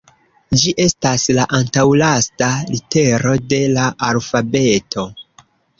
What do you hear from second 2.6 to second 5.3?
litero de la alfabeto.